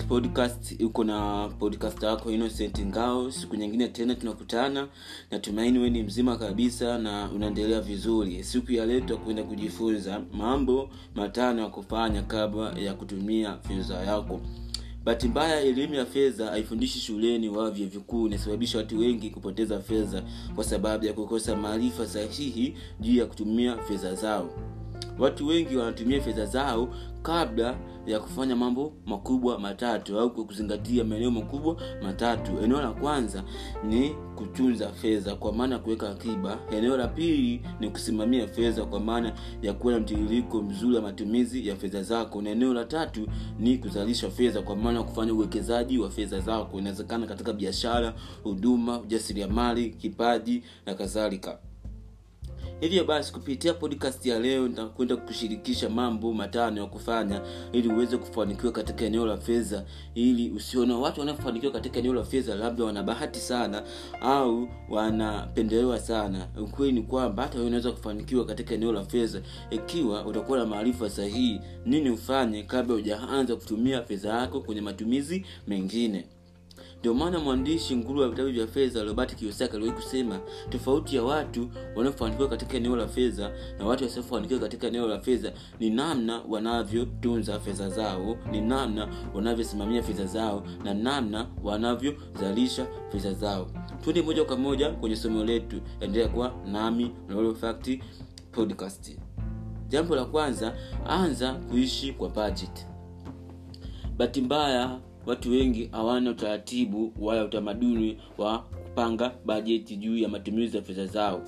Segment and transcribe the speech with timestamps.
[0.00, 3.30] podcast uko na podcast yako innocent ngao.
[3.30, 4.88] Siku nyingine tena tunakutana.
[5.30, 8.44] Natumaini we ni mzima kabisa na unaendelea vizuri.
[8.44, 14.40] Siku ya leo tutakwenda kujifunza mambo matano ya kufanya kabla ya kutumia fedha yako.
[15.04, 18.26] Bahati mbaya elimu ya fedha haifundishi shuleni wala vyuo vikuu.
[18.26, 20.22] Inasababisha watu wengi kupoteza fedha
[20.54, 24.50] kwa sababu ya kukosa maarifa sahihi juu ya kutumia fedha zao
[25.18, 26.88] watu wengi wanatumia fedha zao
[27.22, 27.76] kabla
[28.06, 32.52] ya kufanya mambo makubwa matatu au kuzingatia maeneo makubwa matatu.
[32.64, 33.44] Eneo la kwanza
[33.88, 36.58] ni kutunza fedha kwa maana ya kuweka akiba.
[36.72, 41.68] Eneo la pili ni kusimamia fedha kwa maana ya kuwa na mtiririko mzuri wa matumizi
[41.68, 42.42] ya fedha zako.
[42.42, 43.26] Na eneo la tatu
[43.58, 46.78] ni kuzalisha fedha kwa maana ya kufanya uwekezaji wa fedha zako.
[46.78, 51.58] Inawezekana katika biashara huduma ujasiriamali kipaji na kadhalika
[52.82, 57.40] hivyo basi kupitia podcast ya leo nitakwenda kushirikisha mambo matano ya kufanya
[57.72, 62.54] ili uweze kufanikiwa katika eneo la fedha ili usione watu wanaofanikiwa katika eneo la fedha
[62.54, 63.82] labda wana bahati sana
[64.20, 66.48] au wanapendelewa sana.
[66.62, 71.60] Ukweli ni kwamba hata unaweza kufanikiwa katika eneo la fedha ikiwa utakuwa na maarifa sahihi.
[71.86, 76.26] Nini ufanye kabla hujaanza kutumia fedha yako kwenye matumizi mengine
[77.02, 81.68] ndio maana mwandishi nguru wa vitabu vya fedha robert kiyosaki aliwahi kusema tofauti ya watu
[81.96, 87.60] wanaofanikiwa katika eneo la fedha na watu wasiofanikiwa katika eneo la fedha ni namna wanavyotunza
[87.60, 93.70] fedha zao ni namna wanavyosimamia fedha zao na namna wanavyozalisha fedha zao.
[94.00, 95.80] Twende moja kwa moja kwenye somo letu.
[96.00, 98.00] Endelea kuwa nami na Fact
[98.52, 99.18] podcast.
[99.88, 100.74] Jambo la kwanza
[101.06, 102.86] anza kuishi kwa budget.
[104.16, 110.82] Bahati mbaya watu wengi hawana utaratibu wala utamaduni wa kupanga bajeti juu ya matumizi ya
[110.82, 111.42] fedha zao.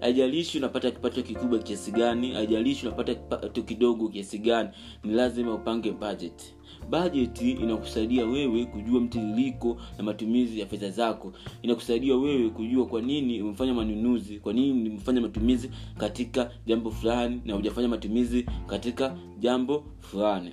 [0.00, 4.68] Haijalishi unapata kipato kikubwa kiasi gani haijalishi unapata kipato kidogo kiasi gani
[5.04, 6.54] ni lazima upange budget.
[6.90, 11.32] Bajeti inakusaidia wewe kujua mtiririko na matumizi ya fedha zako.
[11.62, 17.54] Inakusaidia wewe kujua kwa nini umefanya manunuzi kwa nini umefanya matumizi katika jambo fulani na
[17.54, 20.52] hujafanya matumizi katika jambo fulani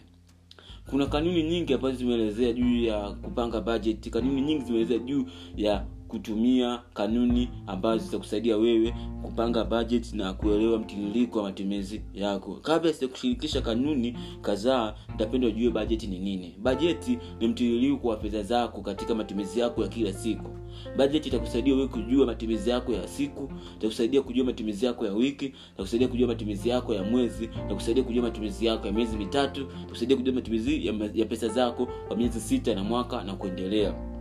[0.90, 6.80] kuna kanuni nyingi ambazo zimeelezea juu ya kupanga budget kanuni nyingi zimeelezea juu ya kutumia
[6.94, 12.54] kanuni ambazo zitakusaidia wewe kupanga budget na kuelewa mtiririko wa matumizi yako.
[12.62, 16.56] Kabla sijakushirikisha kanuni kadhaa nitapenda ujue bajeti ni nini.
[16.62, 20.50] Bajeti ni mtiririko wa fedha zako katika matumizi yako ya kila siku.
[20.98, 26.08] Bajeti itakusaidia wewe kujua matumizi yako ya siku itakusaidia kujua matumizi yako ya wiki itakusaidia
[26.08, 30.88] kujua matumizi yako ya mwezi itakusaidia kujua matumizi yako ya miezi mitatu itakusaidia kujua matumizi
[30.88, 34.13] ya, ya pesa zako kwa miezi sita na mwaka na kuendelea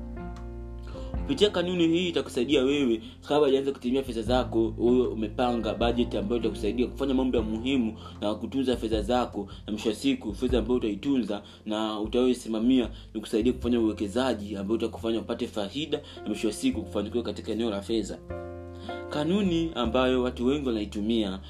[1.32, 6.86] kupitia kanuni hii itakusaidia wewe kabla ujaanza kutumia fedha zako huyo umepanga bajeti ambayo itakusaidia
[6.86, 9.48] kufanya mambo ya muhimu na kutunza fedha zako.
[9.66, 15.46] Na mwisho wa siku fedha ambayo utaitunza na utayoisimamia nikusaidia kufanya uwekezaji ambao utakufanya upate
[15.46, 18.18] faida na mwisho wa siku kufanikiwa katika eneo la fedha.
[19.10, 21.40] Kanuni ambayo watu wengi wanaitumia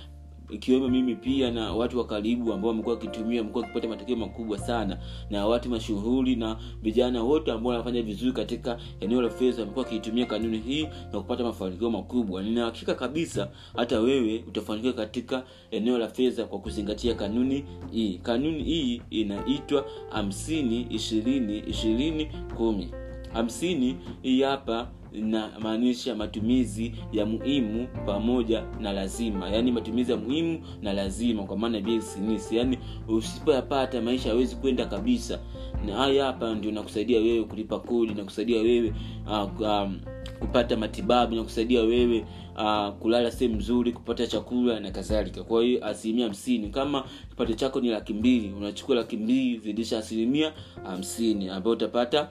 [0.53, 4.99] ikiwemo mimi pia na watu wa karibu ambao wamekuwa wakitumia wamekuwa wakipata matokeo makubwa sana
[5.31, 10.27] na watu mashuhuri na vijana wote ambao wanafanya vizuri katika eneo la fedha wamekuwa wakiitumia
[10.27, 12.43] kanuni hii na kupata mafanikio makubwa.
[12.43, 18.19] Ninahakika kabisa hata wewe utafanikiwa katika eneo la fedha kwa kuzingatia kanuni hii.
[18.23, 22.89] Kanuni hii inaitwa hamsini ishirini ishirini kumi.
[23.33, 29.51] Hamsini hii hapa inamaanisha matumizi ya muhimu pamoja na lazima.
[29.51, 32.79] Yaani matumizi ya muhimu na lazima kwa maana basics yaani
[33.09, 35.39] usipoyapata maisha hawezi kwenda kabisa.
[35.87, 38.93] Na haya hapa ndio nakusaidia wewe kulipa kodi nakusaidia wewe
[39.27, 40.01] uh, um,
[40.41, 42.25] kupata matibabu nakusaidia wewe
[42.57, 45.43] uh, kulala sehemu nzuri kupata chakula na kadhalika.
[45.45, 50.53] Kwa hiyo asilimia hamsini kama kipato chako ni laki mbili unachukua laki mbili zidisha asilimia
[50.85, 52.29] hamsini ambayo utapata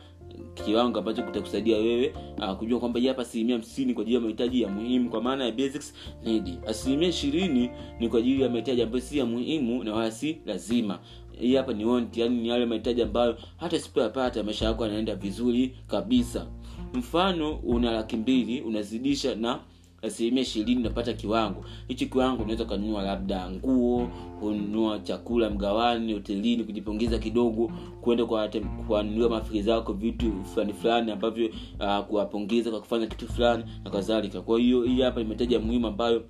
[0.53, 4.69] kiwango ambacho kitakusaidia wewe uh, kujua kwamba hapa asilimia hamsini kwa ajili ya mahitaji ya
[4.69, 5.93] muhimu kwa maana ya basics
[6.23, 6.49] need.
[6.67, 7.69] Asilimia ishirini
[7.99, 10.99] ni kwa ajili ya mahitaji ambayo si ya muhimu na wala si lazima.
[11.39, 15.75] Hii hapa ni want yani ni yale mahitaji ambayo hata sipoyapata maisha yako yanaenda vizuri
[15.87, 16.47] kabisa.
[16.93, 19.59] Mfano una laki mbili unazidisha na
[20.01, 21.65] asilimia ishirini unapata kiwango.
[21.87, 24.07] Hichi kiwango unaweza ukanunua labda nguo
[24.39, 27.71] kununua chakula mgawani hotelini kujipongeza kidogo
[28.01, 31.49] kwenda kuwanunulia marafiki zako vitu fulani fulani ambavyo
[31.79, 34.41] uh, kuwapongeza kwa kufanya kitu fulani na kadhalika.
[34.41, 36.23] Kwa hiyo hii hapa imetaja muhimu ambayo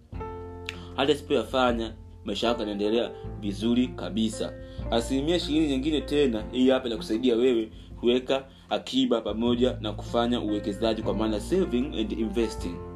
[0.96, 1.94] hata sipoyafanya
[2.26, 4.54] maisha yako yanaendelea vizuri kabisa.
[4.92, 11.14] Asilimia ishirini nyingine tena hii hapa inakusaidia wewe kuweka akiba pamoja na kufanya uwekezaji kwa
[11.14, 12.91] maana saving and investing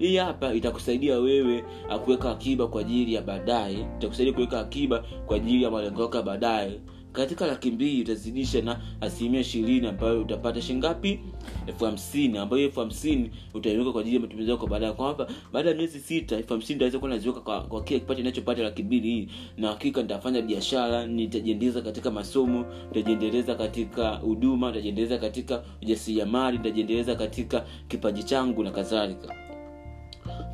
[0.00, 1.64] hii hapa itakusaidia wewe
[2.04, 3.86] kuweka akiba kwa ajili ya baadaye.
[3.98, 6.80] Itakusaidia kuweka akiba kwa ajili ya malengo yako ya baadaye.
[7.12, 11.20] Katika laki mbili utazidisha na asilimia ishirini ambayo utapata shingapi
[11.66, 15.76] elfu hamsini ambayo elfu hamsini utaiweka kwa ajili ya matumizi yako baadaye kwamba baada ya
[15.76, 19.28] miezi sita elfu hamsini nitaweza kuwa naziweka kwa, kwa kile kipato inachopata laki mbili hii.
[19.56, 27.64] Na hakika nitafanya biashara nitajiendeleza katika masomo nitajiendeleza katika huduma nitajiendeleza katika ujasiriamali nitajiendeleza katika
[27.88, 29.49] kipaji changu na kadhalika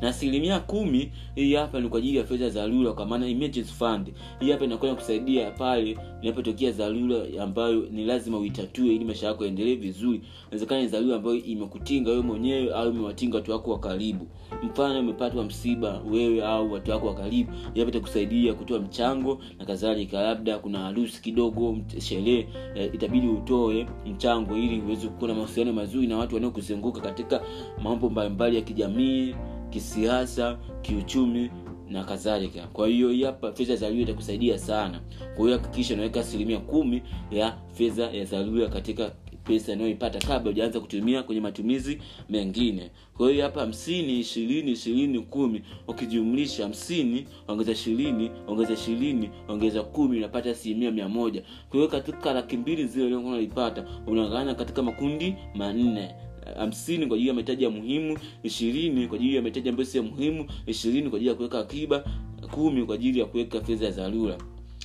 [0.01, 3.73] na asilimia kumi hii hapa ni kwa ajili ya fedha za dharura kwa maana emergency
[3.73, 4.13] fund.
[4.39, 9.75] Hii hapa inakwenda kusaidia pale inapotokea dharura ambayo ni lazima uitatue ili maisha yako yaendelee
[9.75, 10.21] vizuri.
[10.47, 14.27] Inawezekana ni dharura ambayo imekutinga wewe mwenyewe au imewatinga watu wako wa karibu.
[14.63, 17.51] Mfano umepatwa msiba wewe au watu wako wa karibu.
[17.65, 20.21] Hapa itakusaidia kutoa mchango na kadhalika.
[20.21, 26.07] Labda kuna harusi kidogo sherehe eh, itabidi utoe mchango ili uweze kuwa na mahusiano mazuri
[26.07, 27.41] na watu wanaokuzunguka katika
[27.83, 29.35] mambo mbalimbali ya kijamii
[29.69, 31.49] kisiasa kiuchumi
[31.89, 32.67] na kadhalika.
[32.67, 35.01] Kwa hiyo hapa fedha za dharura itakusaidia sana.
[35.35, 39.11] Kwa hiyo hakikisha unaweka asilimia kumi ya fedha ya dharura katika
[39.43, 42.91] pesa inayoipata kabla ujaanza kutumia kwenye matumizi mengine.
[43.17, 50.17] Kwa hiyo hapa hamsini ishirini ishirini kumi ukijumlisha hamsini ongeza ishirini ongeza ishirini ongeza kumi
[50.17, 51.41] unapata asilimia mia moja.
[51.69, 56.15] Kwa hiyo katika laki mbili zile unaipata unagawanya katika makundi manne
[56.57, 60.45] hamsini kwa ajili ya mahitaji ya muhimu ishirini kwa ajili ya mahitaji ambayo sio muhimu
[60.65, 62.03] ishirini kwa ajili ya kuweka akiba
[62.51, 64.37] kumi kwa ajili ya kuweka fedha ya dharura.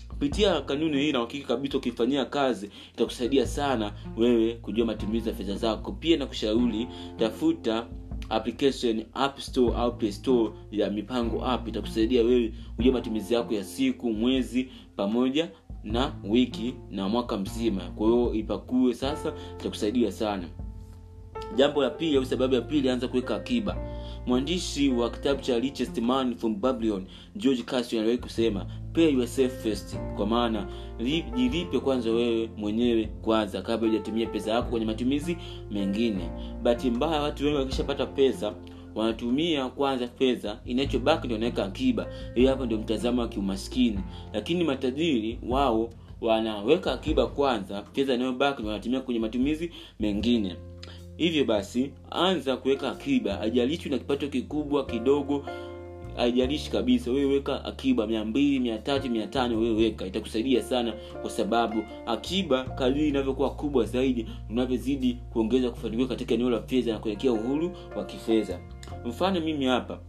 [0.09, 5.57] Kupitia kanuni hii na uhakika kabisa ukifanyia kazi itakusaidia sana wewe kujua matumizi ya fedha
[5.57, 5.93] zako.
[5.93, 6.89] Pia na kushauri
[7.19, 7.87] tafuta
[8.29, 11.69] application app store au play store ya mipango app.
[11.69, 15.51] Itakusaidia wewe kujua matumizi yako ya siku mwezi pamoja
[15.85, 17.81] na wiki na mwaka mzima.
[17.83, 20.49] Kwa hiyo ipakue sasa itakusaidia sana
[21.57, 23.77] jambo la pili au sababu ya pili anza kuweka akiba.
[24.27, 27.07] Mwandishi wa kitabu cha richest man from babylon
[27.37, 30.67] george Cassidy aliwahi kusema pay yourself first kwa maana
[31.37, 35.37] jilipe kwanza wewe mwenyewe kwanza kabla hujatumia pesa yako kwenye matumizi
[35.71, 36.31] mengine.
[36.63, 38.55] Bahati mbaya watu wengi wakishapata pesa
[38.95, 42.07] wanatumia kwanza fedha inachobaki ndio wanaweka akiba.
[42.35, 43.99] Hiyo hapo ndio mtazamo wa kiumaskini.
[44.33, 45.91] Lakini matajiri wao
[46.21, 50.57] wanaweka akiba kwanza fedha inayobaki wanatumia kwenye matumizi mengine
[51.17, 53.35] hivyo basi anza kuweka akiba.
[53.35, 55.45] Haijalishi na kipato kikubwa kidogo
[56.17, 57.11] haijalishi kabisa.
[57.11, 60.07] Wewe weka akiba mia mbili mia tatu mia tano wewe weka.
[60.07, 60.93] Itakusaidia sana
[61.23, 66.99] kwa sababu akiba kadiri inavyokuwa kubwa zaidi unavyozidi kuongeza kufanikiwa katika eneo la fedha na
[66.99, 68.61] kuelekea uhuru wa kifedha.
[69.05, 70.01] Mfano mimi hapa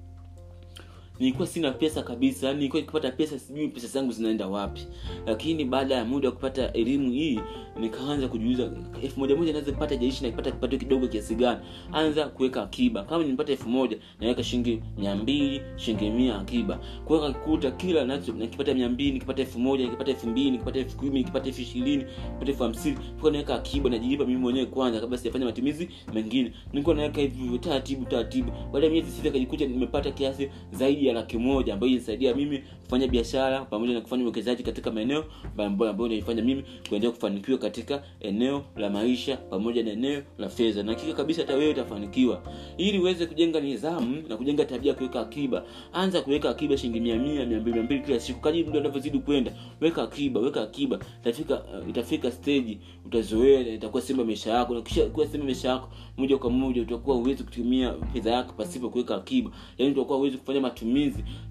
[1.19, 4.87] nilikuwa sina pesa kabisa yani nilikuwa nikipata pesa sijui pesa zangu zinaenda wapi.
[5.27, 7.39] Lakini baada ya muda wa kupata elimu hii
[7.79, 8.71] nikaanza kujiuliza
[9.03, 11.59] elfu moja moja naweza jaishi nakipata kipato kidogo kiasi gani?
[11.91, 13.03] Anza kuweka akiba.
[13.03, 16.79] Kama nipata elfu moja naweka shilingi mia mbili shilingi mia akiba.
[17.05, 20.97] Kuweka kuta kila nacho nikipata mia mbili nikipata elfu moja nikipata elfu mbili nikipata elfu
[20.97, 22.97] kumi nikipata elfu ishirini nikipata elfu hamsini.
[23.05, 26.53] Nilikuwa naweka akiba najilipa mimi mwenyewe kwanza kabla sijafanya matumizi mengine.
[26.73, 28.51] Nilikuwa naweka hivyo taratibu taratibu.
[28.71, 33.07] Baada ya miezi sita kajikuta nimepata kiasi zaidi ya laki moja ambayo ilisaidia mimi kufanya
[33.07, 38.63] biashara pamoja na kufanya uwekezaji katika maeneo mbalimbali ambayo inaifanya mimi kuendelea kufanikiwa katika eneo
[38.75, 40.83] la maisha pamoja na eneo la fedha.
[40.83, 42.41] Na hakika kabisa hata wewe utafanikiwa.
[42.77, 45.63] Ili uweze kujenga nidhamu na kujenga tabia ya kuweka akiba
[45.93, 48.39] anza kuweka akiba shilingi mia mia mia mbili mia mbili kila siku.
[48.41, 49.51] Kadiri muda unavyozidi kwenda
[49.81, 50.99] weka akiba weka akiba.
[51.21, 54.73] Itafika uh, itafika steji utazoea itakuwa sehemu maisha yako.
[54.75, 54.81] Na
[55.13, 59.51] kuwa sehemu maisha yako moja kwa moja utakuwa uwezi kutumia fedha yako pasipo kuweka akiba.
[59.77, 60.92] Yaani utakuwa uwezi kufanya matumizi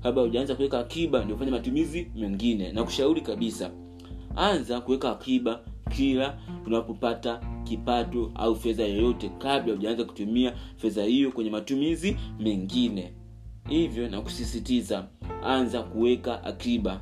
[0.02, 2.72] kabla hujaanza kuweka akiba ndio ufanye matumizi mengine.
[2.72, 2.82] Na
[3.20, 3.70] kabisa
[4.37, 5.61] anza kuweka akiba
[5.96, 13.12] kila unapopata kipato au fedha yoyote kabla hujaanza kutumia fedha hiyo kwenye matumizi mengine.
[13.68, 14.20] Hivyo na
[15.44, 17.00] anza kuweka akiba.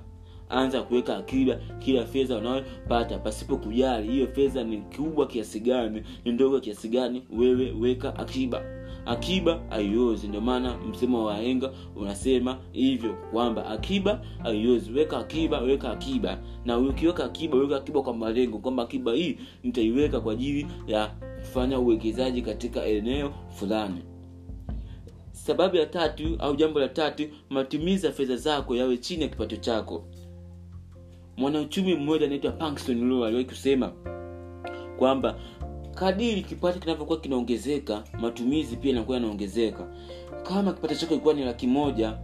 [0.49, 3.19] Anza kuweka akiba kila fedha unayopata.
[3.19, 8.63] Pasipo kujali hiyo fedha ni kubwa kiasi gani ni ndogo kiasi gani wewe weka akiba
[9.07, 15.91] akiba haiozi ndio maana msemo wa wahenga unasema hivyo kwamba akiba haiozi weka akiba weka
[15.91, 16.39] akiba.
[16.65, 21.07] Na ukiweka akiba weka akiba kwa malengo kwamba akiba hii nitaiweka kwa ajili ya
[21.41, 24.03] kufanya uwekezaji katika eneo fulani.
[25.33, 29.57] Sababu ya tatu au jambo la tatu matumizi ya fedha zako yawe chini ya kipato
[29.57, 30.05] chako.
[31.37, 33.93] Mwanauchumi mmoja anaitwa Pankson aliwahi kusema
[34.99, 35.35] kwamba
[36.01, 39.87] kadiri kipato kinavyokuwa kinaongezeka matumizi pia yanakuwa yanaongezeka.
[40.43, 42.17] Kama kipato chako ilikuwa ni laki moja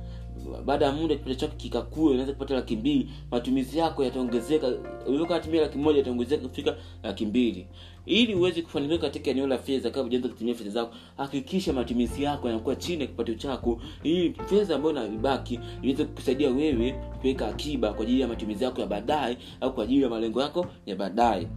[0.64, 4.72] baada ya muda kipato chako kikakua unaweza kupata laki mbili matumizi yako yataongezeka.
[5.06, 7.66] Ulivyokuwa laki moja yataongezeka kufika laki mbili.
[8.06, 12.48] Ili uweze kufanikiwa katika eneo la fedha kama ujaanza kutumia fedha zako hakikisha matumizi yako
[12.48, 18.02] yanakuwa chini ya kipato chako ili fedha ambayo inabaki iweze kukusaidia wewe kuweka akiba kwa
[18.02, 21.48] ajili ya matumizi yako ya baadaye au kwa ajili ya malengo yako ya baadaye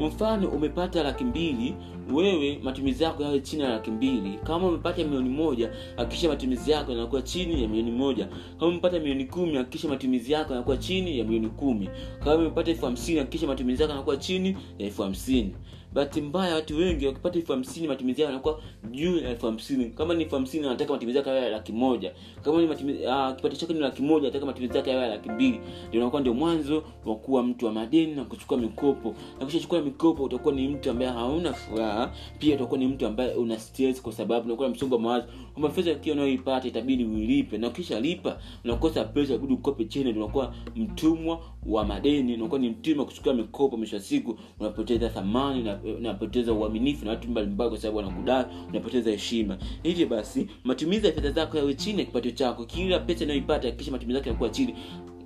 [0.00, 1.74] mfano umepata laki mbili
[2.12, 4.38] wewe matumizi yako yawe chini ya laki mbili.
[4.44, 8.28] Kama umepata milioni moja hakikisha matumizi yako yanakuwa chini ya milioni moja.
[8.58, 11.88] Kama umepata milioni kumi hakikisha matumizi yako yanakuwa chini ya milioni kumi.
[12.18, 15.54] Kama umepata elfu hamsini hakikisha matumizi yako yanakuwa chini ya elfu hamsini
[15.94, 18.60] bahati mbaya watu wengi wakipata elfu hamsini matumizi yao yanakuwa
[18.90, 19.84] juu ya elfu hamsini.
[19.90, 22.12] Kama ni elfu hamsini anataka matumizi yake yawe ya laki moja.
[22.42, 25.60] Kama ni matumizi, uh, kipato chake ni laki moja anataka matumizi yake yawe laki mbili.
[25.88, 29.14] Ndio unakuwa ndio mwanzo wa kuwa mtu wa madeni na kuchukua mikopo.
[29.40, 33.58] Na kushachukua mikopo utakuwa ni mtu ambaye hauna furaha pia utakuwa ni mtu ambaye una
[33.58, 37.58] stress kwa sababu unakuwa na msongo wa mawazo kwamba fedha kile unayoipata itabidi uilipe.
[37.58, 40.12] Na ukisha lipa unakosa pesa inabidi ukope chini.
[40.12, 42.34] Unakuwa mtumwa wa madeni.
[42.34, 44.38] Unakuwa ni mtumwa kuchukua mikopo mwisho wa siku.
[44.60, 49.58] Unapoteza thamani unapoteza uaminifu na watu mbalimbali kwa sababu wanakudai unapoteza heshima.
[49.82, 52.64] Hivyo basi matumizi ya fedha zako yawe chini ya kipato chako.
[52.64, 54.74] Kila pesa inayoipata kisha matumizi yake yanakuwa chini.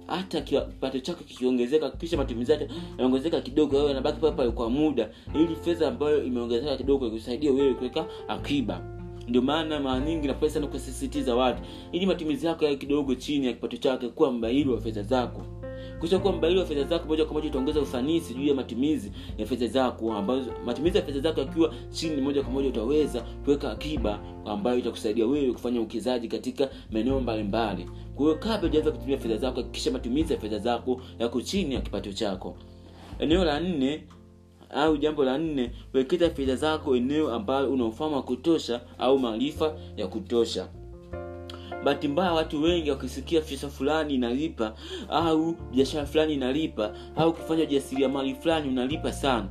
[0.07, 5.11] Hata kipato chako kikiongezeka kisha matumizi yake yanaongezeka kidogo wewe yanabaki pale pale kwa muda.
[5.35, 8.98] Ili fedha ambayo imeongezeka kidogo ikusaidia wewe kuweka akiba
[9.29, 13.53] ndio maana mara nyingi napenda sana kusisitiza watu ili matumizi yako yawe kidogo chini ya
[13.53, 15.43] kipato chake kuwa mbaili wa fedha zako.
[16.01, 19.47] Kisha kuwa mbaili wa fedha zako moja kwa moja utaongeza ufanisi juu ya matumizi ya
[19.47, 24.21] fedha zako ambazo matumizi ya fedha zako yakiwa chini moja kwa moja utaweza kuweka akiba
[24.47, 27.87] ambayo itakusaidia wewe kufanya uwekezaji katika maeneo mbalimbali.
[28.15, 31.81] Kwa hiyo kabla ujaweza kutumia fedha zako hakikisha matumizi ya fedha zako yako chini ya
[31.81, 32.57] kipato chako.
[33.19, 34.05] Eneo la nne
[34.71, 37.85] au jambo la nne wekeza fedha zako eneo ambalo una
[38.17, 40.69] wa kutosha au maarifa ya kutosha.
[41.85, 44.75] Bahati mbaya watu wengi wakisikia fedha fulani inalipa
[45.09, 49.47] au biashara fulani inalipa au kufanya ujasiriamali fulani unalipa sana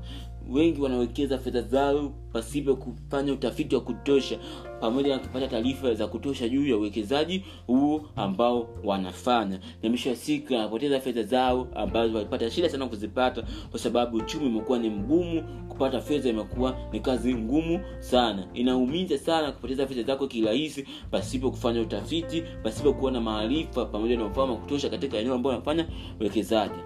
[0.50, 4.38] wengi wanawekeza fedha zao pasipo kufanya utafiti wa kutosha
[4.82, 9.60] pamoja na kupata taarifa za kutosha juu ya uwekezaji huo ambao wanafanya.
[9.84, 14.46] Na mwisho wa siku wanapoteza fedha zao ambazo walipata shida sana kuzipata kwa sababu uchumi
[14.48, 18.48] umekuwa ni mgumu kupata fedha imekuwa ni kazi ngumu sana.
[18.54, 24.26] Inaumiza sana kupoteza fedha zako kirahisi pasipo kufanya utafiti pasipo kuwa na maarifa pamoja na
[24.26, 25.88] ufahamu wa kutosha katika eneo ambao wanafanya
[26.20, 26.80] uwekezaji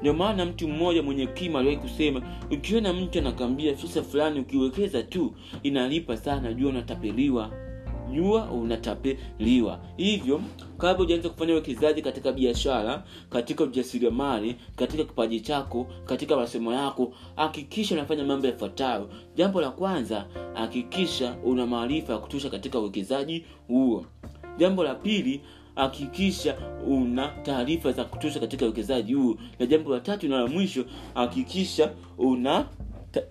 [0.00, 5.34] ndio maana mtu mmoja mwenye kima aliwahi kusema ukiona mtu anakwambia fursa fulani ukiwekeza tu
[5.62, 7.50] inalipa sana jua unatapeliwa.
[8.14, 9.80] Jua unatapeliwa.
[9.96, 10.40] Hivyo
[10.78, 17.94] kabla ujaanza kufanya uwekezaji katika biashara katika ujasiriamali katika kipaji chako katika masomo yako hakikisha
[17.94, 19.10] unafanya mambo yafuatayo.
[19.36, 24.04] Jambo la kwanza hakikisha una maarifa ya kutosha katika uwekezaji huo.
[24.58, 25.40] Jambo la pili
[25.74, 26.56] hakikisha
[26.88, 29.36] una taarifa za kutosha katika uwekezaji huu.
[29.58, 30.84] Na jambo la tatu na la mwisho
[31.14, 32.66] hakikisha una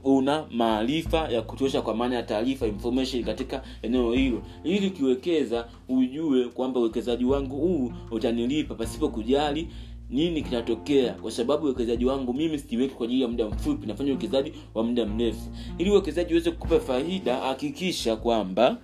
[0.03, 4.41] una maarifa ya kutosha kwa maana ya taarifa information katika eneo hilo.
[4.63, 9.67] Ili ukiwekeza ujue kwamba uwekezaji wangu huu utanilipa pasipo kujali
[10.09, 11.13] nini kinatokea.
[11.13, 15.05] Kwa sababu uwekezaji wangu mimi sijiweki kwa ajili ya muda mfupi nafanya uwekezaji wa muda
[15.05, 15.49] mrefu.
[15.77, 18.77] Ili uwekezaji uweze kukupa faida hakikisha kwamba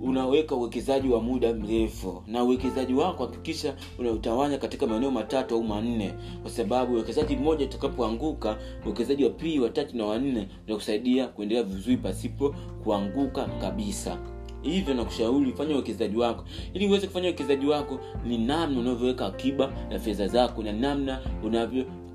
[0.00, 2.22] unaweka uwekezaji wa muda mrefu.
[2.26, 6.14] Na uwekezaji wako hakikisha unautawanya katika maeneo matatu au manne.
[6.42, 12.54] Kwa sababu uwekezaji mmoja utakapoanguka uwekezaji wa pili watatu na wanne utakusaidia kuendelea vizuri pasipo
[12.84, 14.18] kuanguka kabisa.
[14.62, 16.44] Hivyo nakushauri fanya uwekezaji wako.
[16.74, 21.20] Ili uweze kufanya uwekezaji wako ni namna unavyoweka akiba na fedha zako na namna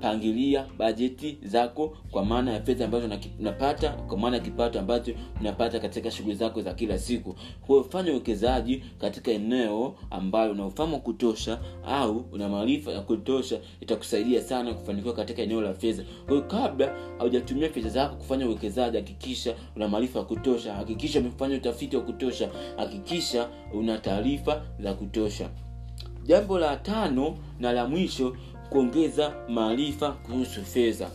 [0.04, 3.08] unavyopangilia bajeti zako kwa maana ya fedha ambazo
[3.40, 7.36] unapata kwa maana ya kipato ambacho unapata katika shughuli zako za kila siku.
[7.66, 14.74] Kwa fanya uwekezaji katika eneo ambayo una kutosha au una maarifa ya kutosha itakusaidia sana
[14.74, 16.02] kufanikiwa katika eneo la fedha.
[16.26, 21.96] Kwahiyo kabla haujatumia fedha zako kufanya uwekezaji hakikisha una maarifa ya kutosha hakikisha umefanya utafiti
[21.96, 25.50] wa kutosha hakikisha una taarifa za kutosha.
[26.26, 28.36] Jambo la tano na la mwisho
[28.70, 31.10] kuongeza maarifa kuhusu fedha.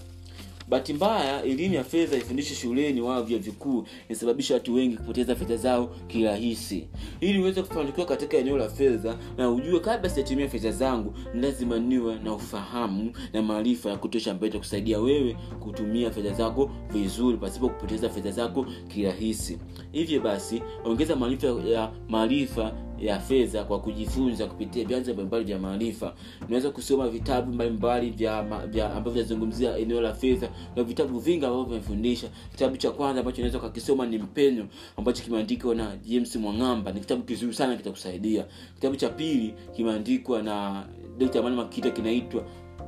[0.69, 5.57] Bahati mbaya elimu ya fedha ifundishe shuleni wao vya vikuu inasababisha watu wengi kupoteza fedha
[5.57, 6.87] zao kirahisi.
[7.19, 12.15] Ili uweze kufanikiwa katika eneo la fedha na ujue kabla sijatumia fedha zangu lazima niwe
[12.23, 18.09] na ufahamu na maarifa ya kutosha ambayo itakusaidia wewe kutumia fedha zako vizuri pasipo kupoteza
[18.09, 19.57] fedha zako kirahisi.
[19.91, 26.13] Hivyo basi ongeza maarifa ya maarifa ya fedha kwa kujifunza kupitia vyanzo mbalimbali vya maarifa.
[26.47, 31.65] Unaweza kusoma vitabu mbalimbali vya, vya ambavyo vinazungumzia eneo la fedha na vitabu vingi ambavyo
[31.65, 32.29] vimefundisha.
[32.51, 34.65] Kitabu cha kwanza ambacho unaweza ukakisoma ni mpenyo
[34.97, 36.91] ambacho kimeandikwa na james mwang'amba.
[36.91, 38.45] Ni kitabu kizuri sana kitakusaidia.
[38.75, 40.85] Kitabu cha pili kimeandikwa na
[41.17, 42.43] dr makita kinaitwa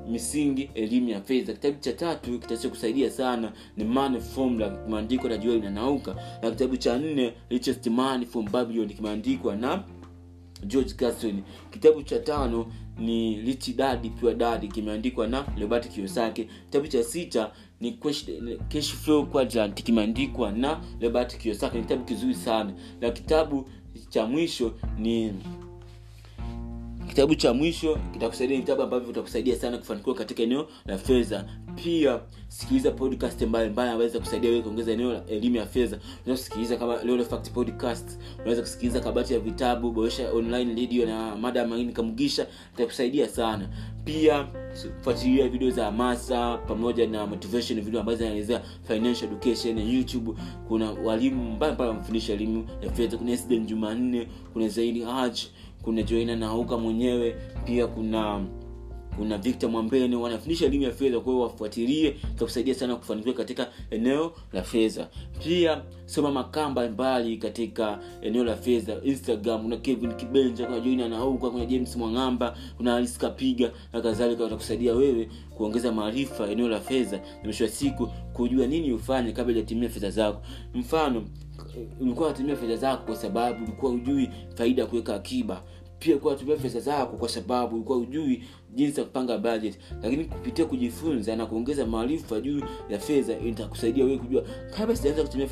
[0.09, 1.53] misingi elimu ya fedha.
[1.53, 6.15] Kitabu cha tatu kitachokusaidia sana ni formula kimeandikwa na joel nanauka.
[6.41, 9.83] Na kitabu cha nne richest man from babylon kimeandikwa na
[10.65, 11.41] george Carson.
[11.71, 12.65] kitabu cha tano
[12.99, 17.91] ni litidadi dad pure dad kimeandikwa na robert kiosake kitabu cha sita ni
[18.69, 22.73] cash flow quadrant kimeandikwa na robert kiosake ni kitabu kizuri sana.
[23.01, 23.69] Na kitabu
[24.09, 25.33] cha mwisho ni
[27.11, 31.45] kitabu cha mwisho kitakusaidia vitabu ambavyo vitakusaidia sana kufanikiwa katika eneo la fedha.
[31.83, 35.97] Pia sikiliza podcast mbalimbali ambazo kusaidia wewe kuongeza eneo la elimu ya fedha.
[36.25, 41.35] Unaweza kusikiliza kama Lolo Fact podcast unaweza kusikiliza kabati ya vitabu boresha online radio na
[41.35, 43.69] mada maini kamugisha itakusaidia sana.
[44.05, 44.47] Pia
[45.01, 50.31] fuatilia video za hamasa pamoja na motivation video ambazo zinaelezea financial education ya youtube.
[50.67, 53.17] Kuna walimu mbalimbali wamfundisha elimu ya fedha.
[53.17, 55.39] Kuna Eden jumanne kuna zaidi haj
[55.81, 57.35] kuna joina nauka mwenyewe
[57.65, 58.45] pia kuna
[59.17, 64.33] kuna victor mwambene wanafundisha elimu ya fedha kwa hiyo wafuatilie itakusaidia sana kufanikiwa katika eneo
[64.53, 65.07] la fedha.
[65.43, 71.49] Pia soma makaa mbalimbali katika eneo la fedha instagram kuna kevin kibenja kuna joina nauka
[71.49, 77.17] kuna james mwang'amba kuna alis kapiga na kadhalika watakusaidia wewe kuongeza maarifa eneo la fedha.
[77.17, 80.41] Na mwisho wa siku kujua nini ufanye kabla hujatumia fedha zako.
[80.73, 81.23] Mfano
[82.01, 85.63] ulikuwa unatumia fedha zako kwa sababu ulikuwa ujui faida ya kuweka akiba.
[85.99, 88.43] Pia ulikuwa unatumia fedha zako kwa sababu ulikuwa ujui
[88.75, 89.79] jinsi ya kupanga budget.
[90.03, 94.43] Lakini kupitia kujifunza na kuongeza maarifa juu ya fedha itakusaidia wewe kujua
[94.77, 95.47] kabla sijaanza kutumia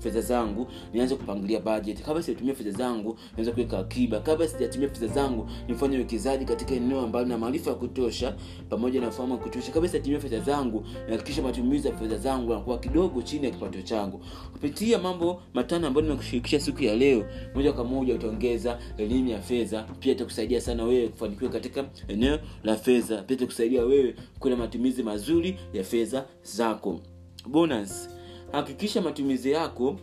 [0.00, 2.02] fedha zangu nianze kupangilia budget.
[2.02, 4.20] Kabla sijatumia fedha zangu nianze kuweka akiba.
[4.20, 8.34] Kabla sijatumia fedha zangu nifanye uwekezaji katika eneo ambalo na maarifa ya kutosha
[8.68, 9.72] pamoja na ufahamu wa kutosha.
[9.72, 14.20] Kabla sijatumia fedha zangu nahakikisha matumizi ya fedha zangu yanakuwa kidogo chini ya kipato changu.
[14.52, 17.24] Kupitia mambo matano ambayo nimekushirikisha siku ya leo
[17.54, 19.82] moja kwa moja utaongeza elimu ya fedha.
[20.00, 23.22] Pia itakusaidia sana wewe kufanikiwa katika eneo la fedha.
[23.22, 27.00] Pia itakusaidia wewe kuna matumizi mazuri ya fedha zako.
[27.46, 28.08] Bonus.
[28.52, 29.96] Hakikisha matumizi yako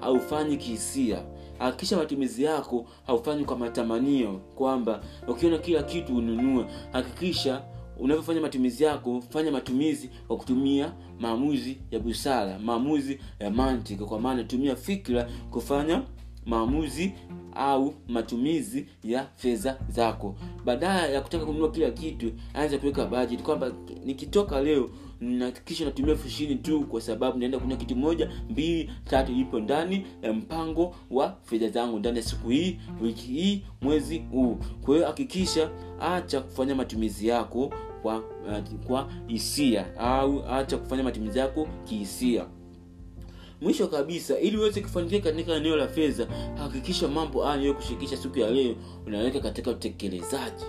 [0.00, 1.22] haufanyi kihisia.
[1.58, 7.62] Hakikisha matumizi yako haufanyi kwa matamanio kwamba ukiona kila kitu ununue hakikisha
[7.98, 14.04] unavyofanya matumizi yako fanya matumizi kwa kutumia maamuzi ya busara maamuzi ya mantiki.
[14.04, 16.02] Kwa maana tumia fikira kufanya
[16.46, 17.12] maamuzi
[17.54, 20.34] au matumizi ya fedha zako.
[20.64, 23.42] Badala ya kutaka kununua kila kitu anza kuweka budget.
[23.42, 23.72] Kwamba
[24.04, 29.32] nikitoka leo nakisha natumia elfu ishirini tu kwa sababu naenda kunua kitu moja mbili tatu
[29.32, 34.58] ipo ndani ya mpango wa fedha zangu ndani ya siku hii wiki hii mwezi huu.
[34.84, 41.38] Kwa hiyo hakikisha acha kufanya matumizi yako kwa uh, kwa hisia au acha kufanya matumizi
[41.38, 42.46] yako kihisia
[43.62, 46.26] mwisho kabisa ili uweze kufanikia katika eneo la fedha
[46.58, 48.74] hakikisha mambo haya niyokushirikisha siku ya leo
[49.06, 50.64] unaweka katika utekelezaji.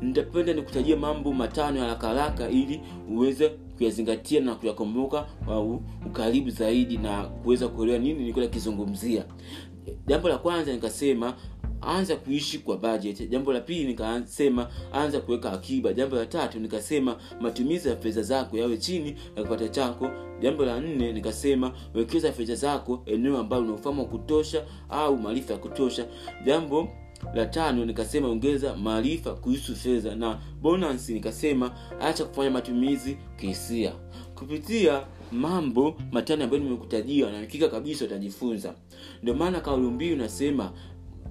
[0.00, 5.26] Nitapenda nikutajia mambo matano ya haraka ili uweze kuyazingatia na kuyakumbuka
[6.06, 9.24] ukaribu zaidi na kuweza kuelewa nini nilikuwa nakizungumzia.
[10.06, 11.34] Jambo la kwanza nikasema
[11.82, 13.30] anza kuishi kwa budget.
[13.30, 15.92] Jambo la pili nikasema anza kuweka akiba.
[15.92, 20.10] Jambo la tatu nikasema matumizi ya fedha zako yawe chini ya kipato chako.
[20.40, 25.58] Jambo la nne nikasema wekeza fedha zako eneo ambalo unaufama wa kutosha au maarifa ya
[25.58, 26.06] kutosha.
[26.44, 26.88] Jambo
[27.34, 30.14] la tano nikasema ongeza maarifa kuhusu fedha.
[30.14, 33.92] Na bonus nikasema acha kufanya matumizi kihisia.
[34.34, 38.74] Kupitia mambo matano ambayo nimekutajia na kabisa utajifunza.
[39.22, 40.72] Ndio maana kauli mbiu nasema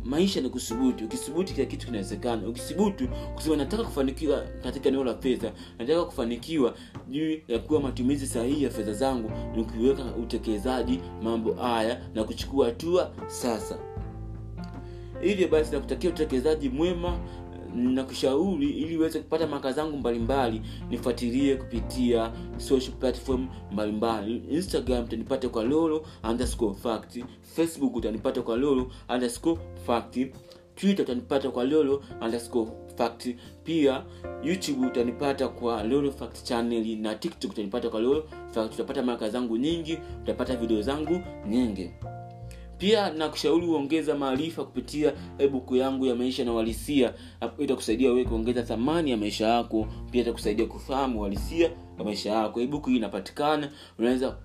[0.04, 1.06] maisha ni kusubutu.
[1.06, 2.48] Ukisubutu kila kitu kinawezekana.
[2.48, 6.74] Ukisubutu kusema nataka kufanikiwa katika eneo la fedha nataka kufanikiwa
[7.10, 12.66] juu ya kuwa matumizi sahihi ya fedha zangu ni kuiweka utekelezaji mambo haya na kuchukua
[12.66, 13.78] hatua sasa.
[15.22, 17.20] Hivyo basi nakutakia utekelezaji mwema
[17.76, 24.44] na kushauri ili uweze kupata maka zangu mbalimbali nifuatilie kupitia social platform mbalimbali.
[24.52, 27.20] Instagram utanipata kwa lolo underscore fact.
[27.56, 30.18] Facebook utanipata kwa lolo underscore fact.
[30.76, 33.28] Twitter utanipata kwa lolo underscore fact.
[33.64, 34.04] Pia
[34.44, 38.74] youtube utanipata kwa lolo fact channel na tiktok utanipata kwa lolo fact.
[38.74, 41.92] Utapata maka zangu nyingi utapata video zangu nyingi
[42.82, 45.14] pia nakushauri uongeza maarifa kupitia
[45.52, 47.14] buku yangu ya maisha na uhalisia.
[47.60, 49.88] Itakusaidia wewe kuongeza thamani ya maisha yako.
[50.12, 52.62] Pia itakusaidia kufahamu uhalisia wa maisha yako.
[52.62, 54.38] Ebook hii inapatikana unaweza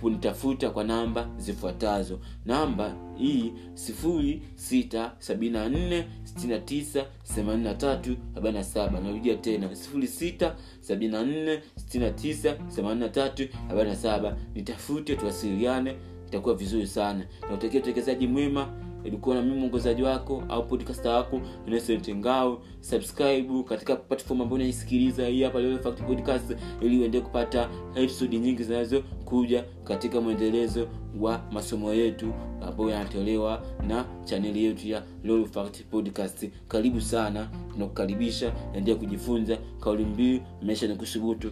[0.00, 2.20] kunitafuta kwa namba zifuatazo.
[2.46, 8.64] Namba hii sifuri sita sabini na nne sitini na tisa themanini na tatu arobaini na
[8.64, 9.00] saba.
[9.00, 13.96] Narudia tena sifuri sita sabini na nne sitini na tisa themanini na tatu arobaini na
[13.96, 14.36] saba.
[14.54, 15.96] Nitafute tuwasiliane
[16.34, 17.26] itakuwa vizuri sana.
[17.42, 18.68] Nakutakia utekelezaji mwema
[19.04, 25.26] ilikuwa na mimi mwongozaji wako au podcast wako Innocent ngao subscribe katika platform ambayo unaisikiliza
[25.26, 30.88] hii hapa Fact podcast ili uendee kupata episode nyingi zinazokuja katika mwendelezo
[31.20, 35.02] wa masomo yetu ambayo yanatolewa na chaneli yetu ya
[35.50, 36.46] Fact podcast.
[36.68, 41.50] Karibu sana tunakukaribisha endea kujifunza kauli mbiu maisha ni kusubutu